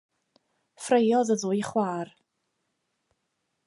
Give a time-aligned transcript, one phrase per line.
[0.85, 2.13] Ffraeodd y ddwy chwaer.